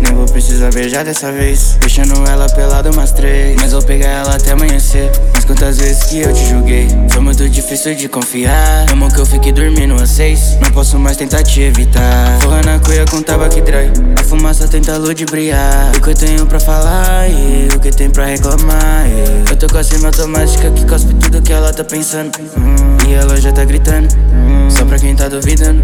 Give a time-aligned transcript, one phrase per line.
[0.00, 1.76] Nem vou precisar beijar dessa vez.
[1.80, 3.56] Deixando ela pelada umas três.
[3.60, 5.10] Mas vou pegar ela até amanhecer.
[5.34, 6.88] Mas quantas vezes que eu te julguei?
[7.10, 8.90] Foi muito difícil de confiar.
[8.90, 10.58] Amor que eu fiquei dormindo às seis.
[10.60, 12.38] Não posso mais tentar te evitar.
[12.40, 13.92] Forra na cuia com tabaco e dry.
[14.18, 15.92] A fumaça tenta ludibriar.
[15.96, 19.06] O que eu tenho pra falar e o que tem pra reclamar.
[19.06, 22.30] e Eu tô com a semi-automática que cospe tudo que ela tá pensando.
[22.58, 24.08] Hum, e ela já tá gritando.
[24.32, 25.82] Hum, só pra quem tá duvidando.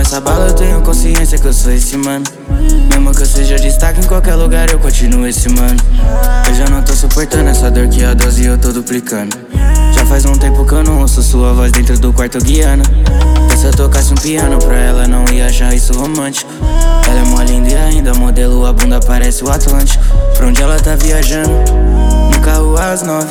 [0.00, 2.24] Essa bala, eu tenho consciência que eu sou esse mano.
[2.88, 5.76] Mesmo que eu seja destaque em qualquer lugar, eu continuo esse mano.
[6.48, 9.36] Eu já não tô suportando essa dor que a dose eu tô duplicando.
[9.94, 12.82] Já faz um tempo que eu não ouço sua voz dentro do quarto guiana.
[13.58, 16.50] Se eu tocasse um piano pra ela, não ia achar isso romântico.
[17.06, 20.02] Ela é mó linda e ainda modelo, a bunda parece o Atlântico.
[20.34, 21.50] Pra onde ela tá viajando?
[22.32, 23.28] No carro às nove.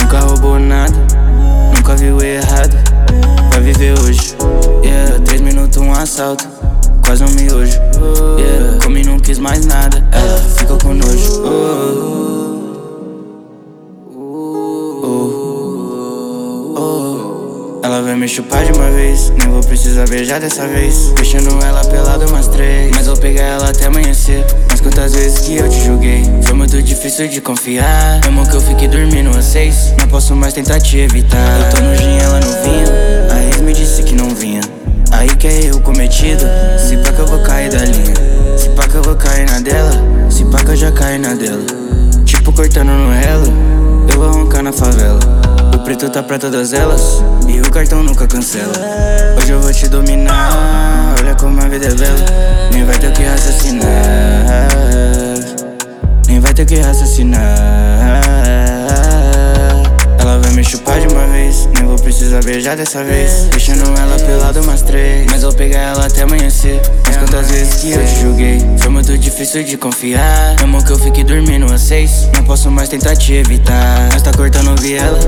[0.00, 0.94] Nunca roubou nada,
[1.74, 2.76] nunca viu errado.
[3.50, 4.36] Vai viver hoje,
[6.10, 6.48] assalto,
[7.04, 7.78] quase um miojo,
[8.36, 8.82] yeah.
[8.82, 11.42] Comi, não quis mais nada, ela ficou com nojo.
[11.44, 12.56] Oh.
[16.76, 17.80] Oh.
[17.84, 21.12] Ela vai me chupar de uma vez, nem vou precisar beijar dessa vez.
[21.14, 24.44] Deixando ela pelada umas três, mas vou pegar ela até amanhecer.
[24.68, 26.24] Mas quantas vezes que eu te julguei?
[26.42, 28.20] Foi muito difícil de confiar.
[28.24, 31.60] Mesmo que eu fiquei dormindo às seis, não posso mais tentar te evitar.
[31.60, 32.99] Eu tô no gin, ela não vinha.
[41.18, 41.64] Dela.
[42.24, 43.52] Tipo cortando no relo.
[44.08, 45.18] Eu vou roncar na favela.
[45.74, 47.20] O preto tá pra todas elas.
[47.48, 48.72] E o cartão nunca cancela.
[49.36, 51.16] Hoje eu vou te dominar.
[51.18, 52.70] Olha como a vida é bela.
[52.72, 53.88] Nem vai ter que raciocinar.
[56.28, 57.56] Nem vai ter que raciocinar.
[60.20, 63.48] Ela vai me chupar de uma vez, nem vou precisar beijar dessa vez.
[63.50, 66.80] Deixando ela pelada umas três, mas vou pegar ela até amanhecer.
[67.04, 68.58] Mas quantas vezes que eu te julguei?
[68.90, 70.56] Muito difícil de confiar.
[70.60, 74.08] Mesmo que eu fique dormindo às seis, não posso mais tentar te evitar.
[74.12, 75.18] Mas tá cortando viela,